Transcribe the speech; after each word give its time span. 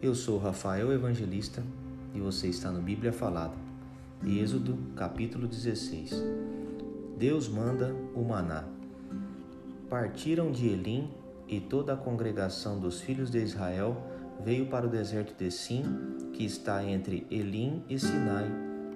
Eu 0.00 0.14
sou 0.14 0.38
Rafael 0.38 0.92
Evangelista 0.92 1.60
e 2.14 2.20
você 2.20 2.46
está 2.46 2.70
no 2.70 2.80
Bíblia 2.80 3.12
Falada. 3.12 3.54
Êxodo, 4.24 4.78
capítulo 4.94 5.48
16. 5.48 6.22
Deus 7.18 7.48
manda 7.48 7.92
o 8.14 8.22
maná. 8.22 8.64
Partiram 9.90 10.52
de 10.52 10.68
Elim 10.68 11.10
e 11.48 11.58
toda 11.58 11.94
a 11.94 11.96
congregação 11.96 12.78
dos 12.78 13.00
filhos 13.00 13.28
de 13.28 13.42
Israel 13.42 14.00
veio 14.44 14.66
para 14.66 14.86
o 14.86 14.88
deserto 14.88 15.36
de 15.36 15.50
Sim, 15.50 15.82
que 16.32 16.44
está 16.44 16.84
entre 16.84 17.26
Elim 17.28 17.82
e 17.90 17.98
Sinai, 17.98 18.48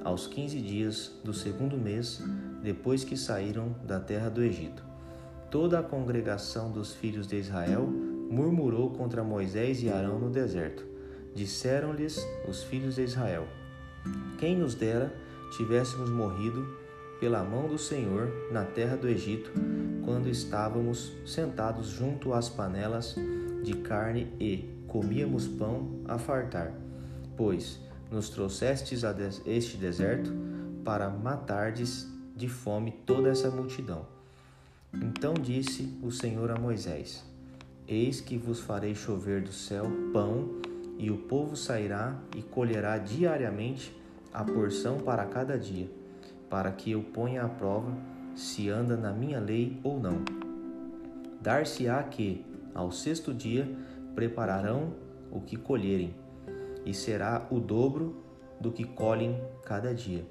aos 0.04 0.28
quinze 0.28 0.60
dias 0.60 1.18
do 1.24 1.34
segundo 1.34 1.76
mês, 1.76 2.22
depois 2.62 3.02
que 3.02 3.16
saíram 3.16 3.74
da 3.84 3.98
terra 3.98 4.28
do 4.28 4.40
Egito. 4.40 4.84
Toda 5.50 5.80
a 5.80 5.82
congregação 5.82 6.70
dos 6.70 6.94
filhos 6.94 7.26
de 7.26 7.38
Israel 7.38 7.88
murmurou 8.30 8.90
contra 8.90 9.24
Moisés 9.24 9.82
e 9.82 9.90
Arão 9.90 10.20
no 10.20 10.30
deserto. 10.30 10.91
Disseram-lhes 11.34 12.24
os 12.48 12.62
filhos 12.62 12.96
de 12.96 13.02
Israel: 13.02 13.46
Quem 14.38 14.56
nos 14.56 14.74
dera 14.74 15.12
tivéssemos 15.56 16.10
morrido 16.10 16.66
pela 17.20 17.42
mão 17.44 17.68
do 17.68 17.78
Senhor 17.78 18.30
na 18.50 18.64
terra 18.64 18.96
do 18.96 19.08
Egito, 19.08 19.52
quando 20.04 20.28
estávamos 20.28 21.12
sentados 21.24 21.88
junto 21.88 22.32
às 22.32 22.48
panelas 22.48 23.14
de 23.62 23.74
carne 23.74 24.32
e 24.40 24.68
comíamos 24.88 25.46
pão 25.46 26.00
a 26.06 26.18
fartar. 26.18 26.72
Pois 27.36 27.78
nos 28.10 28.28
trouxestes 28.28 29.04
a 29.04 29.14
este 29.46 29.76
deserto 29.76 30.30
para 30.84 31.08
matardes 31.08 32.06
de 32.36 32.48
fome 32.48 32.92
toda 33.06 33.28
essa 33.28 33.50
multidão. 33.50 34.04
Então 34.92 35.32
disse 35.34 35.96
o 36.02 36.10
Senhor 36.10 36.50
a 36.50 36.58
Moisés: 36.58 37.24
Eis 37.88 38.20
que 38.20 38.36
vos 38.36 38.60
farei 38.60 38.94
chover 38.94 39.42
do 39.42 39.52
céu 39.52 39.86
pão, 40.12 40.60
e 41.02 41.10
o 41.10 41.18
povo 41.18 41.56
sairá 41.56 42.16
e 42.36 42.42
colherá 42.42 42.96
diariamente 42.96 43.92
a 44.32 44.44
porção 44.44 44.98
para 44.98 45.26
cada 45.26 45.58
dia, 45.58 45.90
para 46.48 46.70
que 46.70 46.92
eu 46.92 47.02
ponha 47.02 47.42
à 47.42 47.48
prova 47.48 47.92
se 48.36 48.70
anda 48.70 48.96
na 48.96 49.12
minha 49.12 49.40
lei 49.40 49.80
ou 49.82 49.98
não. 49.98 50.24
Dar-se-á 51.40 52.00
que, 52.04 52.46
ao 52.72 52.92
sexto 52.92 53.34
dia, 53.34 53.68
prepararão 54.14 54.94
o 55.28 55.40
que 55.40 55.56
colherem, 55.56 56.14
e 56.86 56.94
será 56.94 57.48
o 57.50 57.58
dobro 57.58 58.22
do 58.60 58.70
que 58.70 58.84
colhem 58.84 59.42
cada 59.64 59.92
dia. 59.92 60.24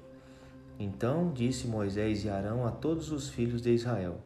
Então 0.78 1.30
disse 1.34 1.68
Moisés 1.68 2.24
e 2.24 2.30
Arão 2.30 2.66
a 2.66 2.70
todos 2.70 3.12
os 3.12 3.28
filhos 3.28 3.60
de 3.60 3.74
Israel: 3.74 4.22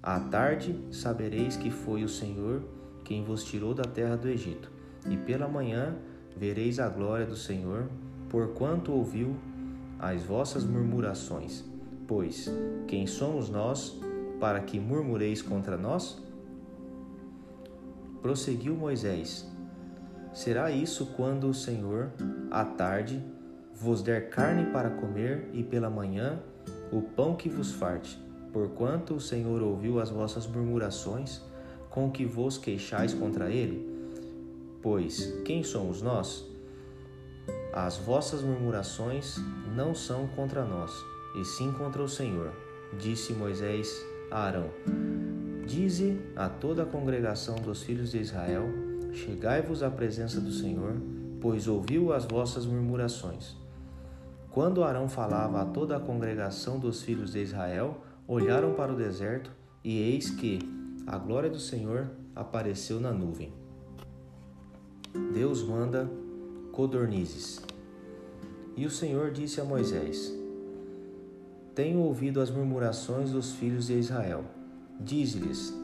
à 0.00 0.20
tarde 0.20 0.78
sabereis 0.92 1.56
que 1.56 1.68
foi 1.68 2.04
o 2.04 2.08
Senhor 2.08 2.62
quem 3.04 3.24
vos 3.24 3.42
tirou 3.42 3.74
da 3.74 3.82
terra 3.82 4.16
do 4.16 4.28
Egito, 4.28 4.70
e 5.08 5.16
pela 5.16 5.48
manhã 5.48 5.96
vereis 6.36 6.78
a 6.78 6.88
glória 6.88 7.26
do 7.26 7.36
Senhor, 7.36 7.88
porquanto 8.28 8.92
ouviu 8.92 9.36
as 9.98 10.22
vossas 10.22 10.64
murmurações. 10.64 11.64
Pois 12.06 12.50
quem 12.86 13.06
somos 13.06 13.48
nós 13.48 13.98
para 14.40 14.60
que 14.60 14.80
murmureis 14.80 15.42
contra 15.42 15.76
nós? 15.76 16.20
Prosseguiu 18.22 18.74
Moisés: 18.74 19.48
Será 20.32 20.70
isso 20.70 21.06
quando 21.16 21.48
o 21.48 21.54
Senhor, 21.54 22.10
à 22.50 22.64
tarde, 22.64 23.22
vos 23.74 24.02
der 24.02 24.30
carne 24.30 24.70
para 24.72 24.90
comer 24.90 25.48
e 25.52 25.62
pela 25.62 25.88
manhã 25.88 26.40
o 26.92 27.02
pão 27.02 27.34
que 27.34 27.48
vos 27.48 27.72
farte? 27.72 28.20
Porquanto 28.52 29.14
o 29.14 29.20
Senhor 29.20 29.62
ouviu 29.62 30.00
as 30.00 30.10
vossas 30.10 30.46
murmurações, 30.46 31.40
com 31.88 32.10
que 32.10 32.24
vos 32.24 32.58
queixais 32.58 33.14
contra 33.14 33.50
ele? 33.50 33.99
Pois 34.82 35.32
quem 35.44 35.62
somos 35.62 36.00
nós? 36.00 36.46
As 37.72 37.98
vossas 37.98 38.42
murmurações 38.42 39.36
não 39.76 39.94
são 39.94 40.26
contra 40.28 40.64
nós, 40.64 40.92
e 41.36 41.44
sim 41.44 41.70
contra 41.72 42.02
o 42.02 42.08
Senhor, 42.08 42.50
disse 42.98 43.32
Moisés 43.32 43.94
a 44.30 44.44
Arão. 44.44 44.70
Dize 45.66 46.18
a 46.34 46.48
toda 46.48 46.82
a 46.82 46.86
congregação 46.86 47.56
dos 47.56 47.82
filhos 47.82 48.10
de 48.10 48.18
Israel: 48.18 48.64
Chegai-vos 49.12 49.82
à 49.82 49.90
presença 49.90 50.40
do 50.40 50.50
Senhor, 50.50 50.96
pois 51.40 51.68
ouviu 51.68 52.12
as 52.12 52.24
vossas 52.24 52.64
murmurações. 52.64 53.54
Quando 54.50 54.82
Arão 54.82 55.08
falava 55.08 55.60
a 55.60 55.66
toda 55.66 55.96
a 55.96 56.00
congregação 56.00 56.78
dos 56.78 57.02
filhos 57.02 57.32
de 57.32 57.40
Israel, 57.40 58.02
olharam 58.26 58.74
para 58.74 58.92
o 58.92 58.96
deserto 58.96 59.50
e 59.84 59.98
eis 59.98 60.30
que 60.30 60.58
a 61.06 61.18
glória 61.18 61.50
do 61.50 61.60
Senhor 61.60 62.10
apareceu 62.34 62.98
na 62.98 63.12
nuvem. 63.12 63.52
Deus 65.32 65.62
manda 65.62 66.10
codornizes. 66.72 67.60
E 68.76 68.86
o 68.86 68.90
Senhor 68.90 69.30
disse 69.30 69.60
a 69.60 69.64
Moisés: 69.64 70.32
Tenho 71.74 72.00
ouvido 72.00 72.40
as 72.40 72.50
murmurações 72.50 73.30
dos 73.30 73.52
filhos 73.52 73.86
de 73.86 73.94
Israel. 73.94 74.44
Dize-lhes: 74.98 75.74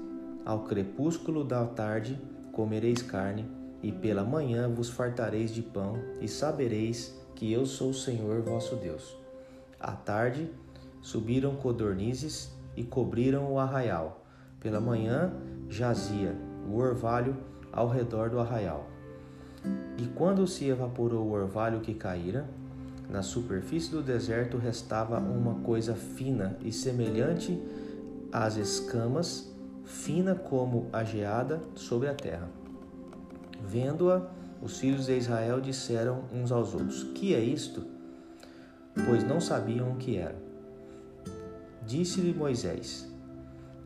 Ao 0.44 0.64
crepúsculo 0.64 1.44
da 1.44 1.64
tarde 1.66 2.20
comereis 2.52 3.02
carne, 3.02 3.48
e 3.82 3.92
pela 3.92 4.24
manhã 4.24 4.68
vos 4.68 4.88
fartareis 4.88 5.50
de 5.50 5.62
pão, 5.62 5.98
e 6.20 6.28
sabereis 6.28 7.14
que 7.34 7.52
eu 7.52 7.66
sou 7.66 7.90
o 7.90 7.94
Senhor 7.94 8.42
vosso 8.42 8.76
Deus. 8.76 9.16
À 9.78 9.92
tarde 9.92 10.50
Subiram 11.06 11.54
codornizes 11.54 12.52
e 12.76 12.82
cobriram 12.82 13.52
o 13.52 13.60
arraial. 13.60 14.26
Pela 14.58 14.80
manhã 14.80 15.32
jazia 15.68 16.36
o 16.68 16.78
orvalho 16.78 17.36
ao 17.72 17.88
redor 17.88 18.28
do 18.28 18.40
arraial. 18.40 18.88
E 19.98 20.06
quando 20.14 20.46
se 20.46 20.66
evaporou 20.66 21.26
o 21.26 21.32
orvalho 21.32 21.80
que 21.80 21.94
caíra, 21.94 22.46
na 23.08 23.22
superfície 23.22 23.90
do 23.90 24.02
deserto 24.02 24.56
restava 24.58 25.18
uma 25.18 25.54
coisa 25.60 25.94
fina 25.94 26.56
e 26.60 26.72
semelhante 26.72 27.60
às 28.32 28.56
escamas, 28.56 29.52
fina 29.84 30.34
como 30.34 30.88
a 30.92 31.04
geada 31.04 31.60
sobre 31.74 32.08
a 32.08 32.14
terra. 32.14 32.48
Vendo-a, 33.64 34.22
os 34.60 34.78
filhos 34.78 35.06
de 35.06 35.16
Israel 35.16 35.60
disseram 35.60 36.24
uns 36.32 36.50
aos 36.50 36.74
outros: 36.74 37.04
Que 37.14 37.34
é 37.34 37.40
isto? 37.40 37.84
Pois 39.06 39.22
não 39.22 39.40
sabiam 39.40 39.92
o 39.92 39.96
que 39.96 40.16
era. 40.16 40.36
Disse-lhe 41.86 42.34
Moisés: 42.34 43.08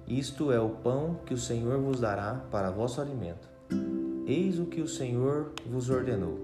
Isto 0.09 0.51
é 0.51 0.59
o 0.59 0.71
pão 0.71 1.21
que 1.27 1.35
o 1.35 1.39
Senhor 1.39 1.79
vos 1.79 2.01
dará 2.01 2.35
para 2.51 2.71
vosso 2.71 3.01
alimento. 3.01 3.49
Eis 4.27 4.59
o 4.59 4.67
que 4.67 4.81
o 4.81 4.89
Senhor 4.89 5.53
vos 5.67 5.91
ordenou: 5.91 6.39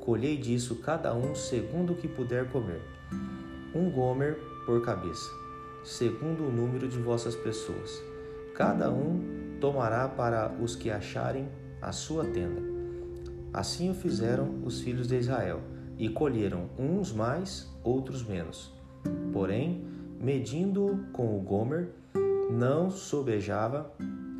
colhei 0.00 0.36
disso 0.36 0.76
cada 0.76 1.14
um 1.14 1.34
segundo 1.34 1.92
o 1.92 1.96
que 1.96 2.08
puder 2.08 2.50
comer, 2.50 2.80
um 3.74 3.90
gomer 3.90 4.38
por 4.66 4.84
cabeça, 4.84 5.30
segundo 5.84 6.44
o 6.44 6.52
número 6.52 6.88
de 6.88 6.98
vossas 6.98 7.34
pessoas. 7.34 8.02
Cada 8.54 8.90
um 8.90 9.56
tomará 9.60 10.08
para 10.08 10.52
os 10.60 10.76
que 10.76 10.90
acharem 10.90 11.48
a 11.80 11.92
sua 11.92 12.24
tenda. 12.24 12.60
Assim 13.52 13.90
o 13.90 13.94
fizeram 13.94 14.62
os 14.64 14.80
filhos 14.80 15.08
de 15.08 15.16
Israel, 15.16 15.60
e 15.98 16.08
colheram 16.08 16.68
uns 16.78 17.12
mais, 17.12 17.70
outros 17.84 18.24
menos. 18.24 18.72
Porém, 19.32 19.84
medindo 20.20 21.06
com 21.12 21.36
o 21.36 21.40
Gomer, 21.40 21.90
não 22.50 22.90
sobejava 22.90 23.92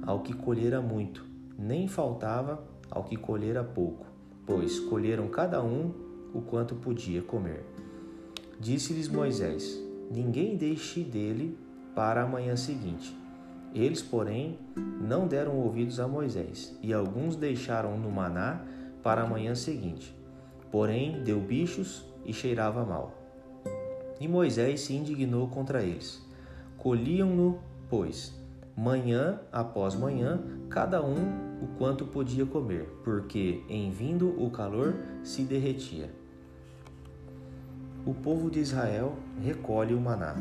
ao 0.05 0.21
que 0.21 0.33
colhera 0.33 0.81
muito, 0.81 1.25
nem 1.59 1.87
faltava 1.87 2.72
ao 2.93 3.03
que 3.05 3.17
colhera 3.17 3.65
pouco, 3.65 4.07
pois 4.47 4.79
colheram 4.79 5.27
cada 5.29 5.63
um 5.63 5.93
o 6.35 6.43
quanto 6.43 6.75
podia 6.75 7.23
comer. 7.23 7.65
Disse-lhes 8.61 9.09
Moisés: 9.09 9.83
Ninguém 10.11 10.57
deixe 10.57 11.03
dele 11.03 11.59
para 11.95 12.23
a 12.23 12.27
manhã 12.27 12.55
seguinte. 12.55 13.17
Eles, 13.75 14.03
porém, 14.03 14.59
não 14.77 15.27
deram 15.27 15.57
ouvidos 15.57 15.99
a 15.99 16.07
Moisés, 16.07 16.77
e 16.83 16.93
alguns 16.93 17.35
deixaram 17.35 17.99
no 17.99 18.11
maná 18.11 18.63
para 19.03 19.23
a 19.23 19.27
manhã 19.27 19.55
seguinte. 19.55 20.15
Porém, 20.71 21.23
deu 21.23 21.41
bichos 21.41 22.05
e 22.27 22.33
cheirava 22.33 22.85
mal. 22.85 23.15
E 24.21 24.29
Moisés 24.29 24.83
se 24.83 24.95
indignou 24.95 25.49
contra 25.49 25.83
eles. 25.83 26.23
Colhiam-no, 26.77 27.59
pois, 27.89 28.35
manhã 28.77 29.41
após 29.51 29.95
manhã, 29.95 30.41
cada 30.69 31.03
um 31.03 31.53
o 31.63 31.67
quanto 31.79 32.07
podia 32.07 32.47
comer, 32.47 32.89
porque, 33.05 33.63
em 33.69 33.91
vindo 33.91 34.29
o 34.43 34.51
calor, 34.51 34.95
se 35.23 35.43
derretia. 35.43 36.11
O 38.05 38.13
povo 38.13 38.51
de 38.51 38.59
Israel 38.59 39.17
recolhe 39.41 39.95
o 39.95 40.01
maná. 40.01 40.35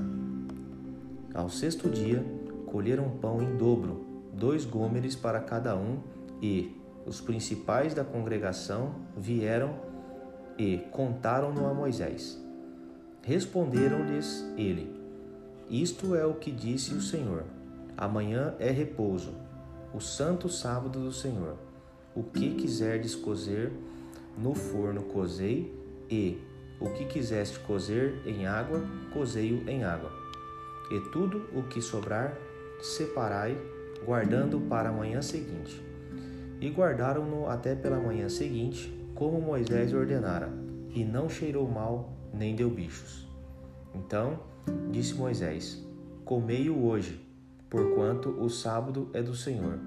Ao 1.33 1.49
sexto 1.49 1.89
dia, 1.89 2.25
colheram 2.65 3.09
pão 3.21 3.41
em 3.41 3.55
dobro, 3.55 4.05
dois 4.33 4.65
gômeres 4.65 5.15
para 5.15 5.39
cada 5.39 5.75
um, 5.75 5.99
e 6.41 6.75
os 7.05 7.21
principais 7.21 7.93
da 7.93 8.03
congregação 8.03 8.95
vieram 9.15 9.75
e 10.57 10.77
contaram-no 10.91 11.67
a 11.67 11.73
Moisés. 11.73 12.41
Responderam-lhes 13.21 14.43
ele: 14.57 14.99
Isto 15.69 16.15
é 16.15 16.25
o 16.25 16.33
que 16.33 16.51
disse 16.51 16.93
o 16.93 17.01
Senhor: 17.01 17.43
Amanhã 18.01 18.55
é 18.57 18.71
repouso, 18.71 19.35
o 19.93 19.99
santo 19.99 20.49
sábado 20.49 20.99
do 20.99 21.11
Senhor. 21.11 21.55
O 22.15 22.23
que 22.23 22.55
quiserdes 22.55 23.13
cozer, 23.13 23.71
no 24.35 24.55
forno 24.55 25.03
cozei, 25.03 25.71
e 26.09 26.41
o 26.79 26.89
que 26.89 27.05
quiseste 27.05 27.59
cozer 27.59 28.19
em 28.25 28.47
água, 28.47 28.81
cozei-o 29.13 29.69
em 29.69 29.83
água. 29.83 30.11
E 30.89 30.99
tudo 31.11 31.47
o 31.53 31.61
que 31.61 31.79
sobrar, 31.79 32.35
separai, 32.81 33.55
guardando 34.03 34.59
para 34.61 34.89
a 34.89 34.91
manhã 34.91 35.21
seguinte. 35.21 35.79
E 36.59 36.71
guardaram-no 36.71 37.47
até 37.47 37.75
pela 37.75 37.99
manhã 37.99 38.27
seguinte, 38.29 38.91
como 39.13 39.39
Moisés 39.39 39.93
ordenara, 39.93 40.49
e 40.89 41.05
não 41.05 41.29
cheirou 41.29 41.69
mal, 41.69 42.17
nem 42.33 42.55
deu 42.55 42.71
bichos. 42.71 43.27
Então 43.93 44.39
disse 44.89 45.13
Moisés: 45.13 45.85
Comei-o 46.25 46.83
hoje, 46.83 47.30
porquanto 47.71 48.29
o 48.31 48.49
sábado 48.49 49.09
é 49.13 49.23
do 49.23 49.33
Senhor. 49.33 49.79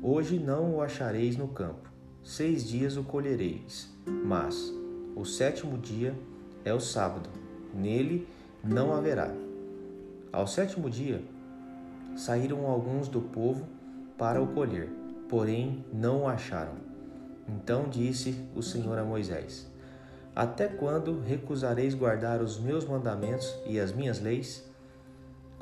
Hoje 0.00 0.38
não 0.38 0.76
o 0.76 0.80
achareis 0.80 1.36
no 1.36 1.48
campo, 1.48 1.90
seis 2.22 2.64
dias 2.64 2.96
o 2.96 3.02
colhereis, 3.02 3.92
mas 4.06 4.72
o 5.16 5.24
sétimo 5.24 5.76
dia 5.76 6.14
é 6.64 6.72
o 6.72 6.78
sábado, 6.78 7.28
nele 7.74 8.28
não 8.62 8.94
haverá. 8.94 9.34
Ao 10.32 10.46
sétimo 10.46 10.88
dia 10.88 11.20
saíram 12.16 12.64
alguns 12.64 13.08
do 13.08 13.20
povo 13.20 13.66
para 14.16 14.40
o 14.40 14.46
colher, 14.46 14.88
porém 15.28 15.84
não 15.92 16.22
o 16.22 16.28
acharam. 16.28 16.74
Então 17.48 17.88
disse 17.88 18.40
o 18.54 18.62
Senhor 18.62 18.96
a 18.98 19.04
Moisés: 19.04 19.66
Até 20.34 20.68
quando 20.68 21.20
recusareis 21.20 21.92
guardar 21.92 22.40
os 22.40 22.56
meus 22.60 22.84
mandamentos 22.84 23.52
e 23.66 23.80
as 23.80 23.92
minhas 23.92 24.20
leis? 24.20 24.64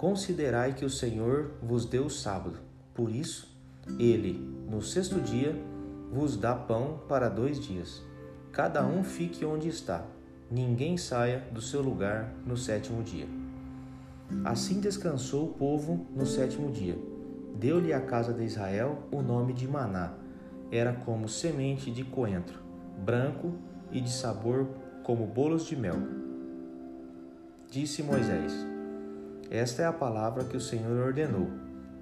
Considerai 0.04 0.74
que 0.74 0.84
o 0.84 0.90
Senhor 0.90 1.52
vos 1.62 1.86
deu 1.86 2.04
o 2.04 2.10
sábado, 2.10 2.58
por 2.92 3.10
isso, 3.10 3.50
ele, 3.98 4.34
no 4.68 4.82
sexto 4.82 5.18
dia, 5.18 5.58
vos 6.12 6.36
dá 6.36 6.54
pão 6.54 7.00
para 7.08 7.30
dois 7.30 7.58
dias. 7.58 8.02
Cada 8.52 8.86
um 8.86 9.02
fique 9.02 9.46
onde 9.46 9.66
está, 9.66 10.04
ninguém 10.50 10.98
saia 10.98 11.48
do 11.50 11.62
seu 11.62 11.80
lugar 11.80 12.34
no 12.44 12.54
sétimo 12.54 13.02
dia. 13.02 13.26
Assim 14.44 14.78
descansou 14.78 15.46
o 15.46 15.54
povo 15.54 16.06
no 16.14 16.26
sétimo 16.26 16.70
dia. 16.70 16.98
Deu-lhe 17.54 17.94
a 17.94 18.00
casa 18.02 18.34
de 18.34 18.44
Israel 18.44 19.04
o 19.10 19.22
nome 19.22 19.54
de 19.54 19.66
Maná. 19.66 20.12
Era 20.70 20.92
como 20.92 21.30
semente 21.30 21.90
de 21.90 22.04
coentro, 22.04 22.58
branco 23.02 23.54
e 23.90 24.02
de 24.02 24.12
sabor 24.12 24.68
como 25.02 25.26
bolos 25.26 25.64
de 25.64 25.74
mel. 25.74 25.96
Disse 27.70 28.02
Moisés: 28.02 28.73
Esta 29.50 29.82
é 29.82 29.86
a 29.86 29.92
palavra 29.92 30.44
que 30.44 30.56
o 30.56 30.60
Senhor 30.60 30.98
ordenou. 31.06 31.48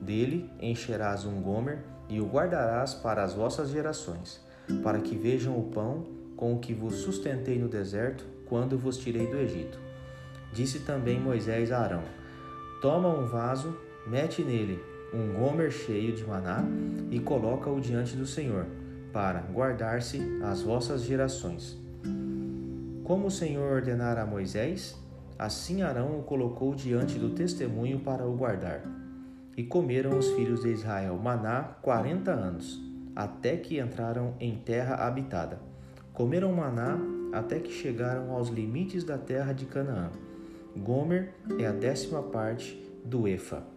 Dele 0.00 0.50
encherás 0.60 1.24
um 1.24 1.40
gomer 1.40 1.78
e 2.08 2.20
o 2.20 2.26
guardarás 2.26 2.94
para 2.94 3.22
as 3.22 3.34
vossas 3.34 3.70
gerações, 3.70 4.40
para 4.82 5.00
que 5.00 5.16
vejam 5.16 5.58
o 5.58 5.70
pão 5.70 6.04
com 6.36 6.54
o 6.54 6.58
que 6.58 6.74
vos 6.74 6.96
sustentei 6.96 7.58
no 7.58 7.68
deserto, 7.68 8.24
quando 8.46 8.78
vos 8.78 8.98
tirei 8.98 9.26
do 9.26 9.36
Egito. 9.36 9.78
Disse 10.52 10.80
também 10.80 11.20
Moisés 11.20 11.70
a 11.72 11.78
Arão: 11.78 12.02
Toma 12.80 13.08
um 13.08 13.26
vaso, 13.26 13.76
mete 14.06 14.42
nele 14.42 14.92
um 15.12 15.34
gomer 15.34 15.70
cheio 15.70 16.14
de 16.14 16.24
maná 16.24 16.64
e 17.10 17.20
coloca-o 17.20 17.80
diante 17.80 18.16
do 18.16 18.26
Senhor, 18.26 18.66
para 19.12 19.40
guardar-se 19.40 20.20
as 20.42 20.62
vossas 20.62 21.02
gerações. 21.02 21.78
Como 23.04 23.26
o 23.26 23.30
Senhor 23.30 23.72
ordenara 23.72 24.22
a 24.22 24.26
Moisés, 24.26 24.96
assim 25.44 25.82
Arão 25.82 26.18
o 26.18 26.22
colocou 26.22 26.74
diante 26.74 27.18
do 27.18 27.30
testemunho 27.30 28.00
para 28.00 28.26
o 28.26 28.36
guardar. 28.36 28.82
E 29.56 29.62
comeram 29.64 30.18
os 30.18 30.30
filhos 30.30 30.62
de 30.62 30.70
Israel 30.70 31.18
maná 31.18 31.62
quarenta 31.82 32.30
anos, 32.30 32.80
até 33.14 33.56
que 33.56 33.80
entraram 33.80 34.34
em 34.40 34.56
terra 34.56 34.94
habitada. 35.06 35.58
Comeram 36.12 36.52
maná 36.52 36.98
até 37.32 37.58
que 37.58 37.72
chegaram 37.72 38.32
aos 38.32 38.48
limites 38.48 39.04
da 39.04 39.18
terra 39.18 39.52
de 39.52 39.66
Canaã. 39.66 40.10
Gomer 40.76 41.34
é 41.58 41.66
a 41.66 41.72
décima 41.72 42.22
parte 42.22 42.80
do 43.04 43.26
Efa. 43.26 43.71